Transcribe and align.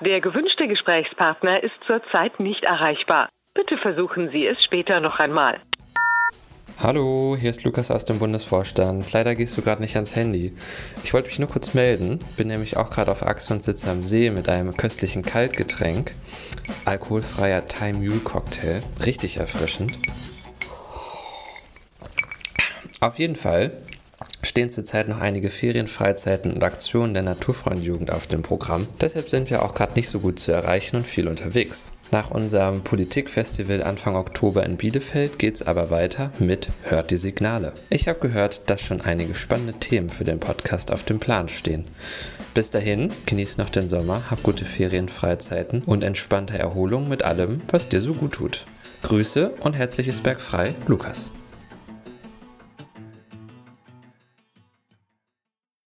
Der 0.00 0.20
gewünschte 0.20 0.66
Gesprächspartner 0.66 1.62
ist 1.62 1.74
zurzeit 1.86 2.40
nicht 2.40 2.64
erreichbar. 2.64 3.28
Bitte 3.54 3.78
versuchen 3.78 4.30
Sie 4.30 4.46
es 4.46 4.62
später 4.64 5.00
noch 5.00 5.18
einmal. 5.20 5.60
Hallo, 6.82 7.36
hier 7.38 7.50
ist 7.50 7.64
Lukas 7.64 7.92
aus 7.92 8.04
dem 8.04 8.18
Bundesvorstand. 8.18 9.12
Leider 9.12 9.36
gehst 9.36 9.56
du 9.56 9.62
gerade 9.62 9.80
nicht 9.80 9.94
ans 9.94 10.16
Handy. 10.16 10.52
Ich 11.04 11.14
wollte 11.14 11.28
mich 11.28 11.38
nur 11.38 11.48
kurz 11.48 11.72
melden. 11.72 12.18
Bin 12.36 12.48
nämlich 12.48 12.76
auch 12.76 12.90
gerade 12.90 13.12
auf 13.12 13.24
Achse 13.24 13.54
und 13.54 13.62
sitze 13.62 13.90
am 13.90 14.02
See 14.02 14.30
mit 14.30 14.48
einem 14.48 14.76
köstlichen 14.76 15.22
Kaltgetränk. 15.22 16.10
Alkoholfreier 16.84 17.64
Thai 17.66 17.92
Mule 17.92 18.18
Cocktail. 18.18 18.80
Richtig 19.06 19.36
erfrischend. 19.36 19.96
Auf 23.00 23.18
jeden 23.18 23.36
Fall 23.36 23.70
stehen 24.54 24.70
zurzeit 24.70 25.08
noch 25.08 25.18
einige 25.18 25.50
Ferien, 25.50 25.88
Freizeiten 25.88 26.52
und 26.52 26.62
Aktionen 26.62 27.12
der 27.12 27.24
Naturfreundjugend 27.24 28.12
auf 28.12 28.28
dem 28.28 28.42
Programm. 28.42 28.86
Deshalb 29.00 29.28
sind 29.28 29.50
wir 29.50 29.64
auch 29.64 29.74
gerade 29.74 29.94
nicht 29.96 30.08
so 30.08 30.20
gut 30.20 30.38
zu 30.38 30.52
erreichen 30.52 30.94
und 30.94 31.08
viel 31.08 31.26
unterwegs. 31.26 31.90
Nach 32.12 32.30
unserem 32.30 32.82
Politikfestival 32.82 33.82
Anfang 33.82 34.14
Oktober 34.14 34.64
in 34.64 34.76
Bielefeld 34.76 35.40
geht's 35.40 35.62
aber 35.62 35.90
weiter 35.90 36.30
mit 36.38 36.68
Hört 36.84 37.10
die 37.10 37.16
Signale. 37.16 37.72
Ich 37.90 38.06
habe 38.06 38.20
gehört, 38.20 38.70
dass 38.70 38.80
schon 38.80 39.00
einige 39.00 39.34
spannende 39.34 39.72
Themen 39.72 40.08
für 40.08 40.22
den 40.22 40.38
Podcast 40.38 40.92
auf 40.92 41.02
dem 41.02 41.18
Plan 41.18 41.48
stehen. 41.48 41.84
Bis 42.54 42.70
dahin, 42.70 43.12
genieß 43.26 43.58
noch 43.58 43.70
den 43.70 43.90
Sommer, 43.90 44.30
hab 44.30 44.44
gute 44.44 44.64
Ferien, 44.64 45.08
Freizeiten 45.08 45.82
und 45.84 46.04
entspannte 46.04 46.56
Erholung 46.56 47.08
mit 47.08 47.24
allem, 47.24 47.60
was 47.72 47.88
dir 47.88 48.00
so 48.00 48.14
gut 48.14 48.34
tut. 48.34 48.66
Grüße 49.02 49.50
und 49.62 49.76
herzliches 49.76 50.20
Bergfrei, 50.20 50.76
Lukas. 50.86 51.32